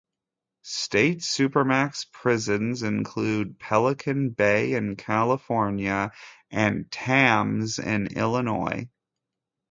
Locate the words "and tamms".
6.49-7.77